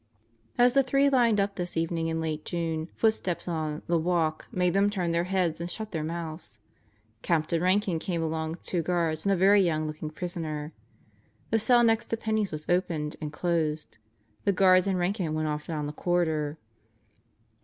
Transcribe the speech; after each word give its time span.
As 0.57 0.73
the 0.73 0.81
three 0.81 1.11
lined 1.11 1.39
up 1.39 1.55
this 1.55 1.77
evening 1.77 2.07
in 2.07 2.19
late 2.19 2.43
June, 2.43 2.89
footsteps 2.95 3.47
on 3.47 3.83
"the 3.85 3.99
walk" 3.99 4.47
made 4.51 4.73
them 4.73 4.89
turn 4.89 5.11
their 5.11 5.25
heads 5.25 5.61
and 5.61 5.69
shut 5.69 5.91
their 5.91 6.03
mouths. 6.03 6.59
Captain 7.21 7.61
Rankin 7.61 7.99
came 7.99 8.23
along 8.23 8.49
with 8.49 8.63
two 8.63 8.81
guards 8.81 9.25
and 9.25 9.31
a 9.31 9.35
very 9.35 9.61
young 9.61 9.85
looking 9.85 10.09
prisoner. 10.09 10.73
The 11.51 11.59
cell 11.59 11.83
next 11.83 12.05
to 12.05 12.17
Penney's 12.17 12.51
was 12.51 12.65
opened 12.67 13.15
and 13.21 13.31
closed. 13.31 13.99
The 14.43 14.53
guards 14.53 14.87
and 14.87 14.97
Rankin 14.97 15.35
went 15.35 15.47
off 15.47 15.67
down 15.67 15.85
the 15.85 15.93
corridor. 15.93 16.57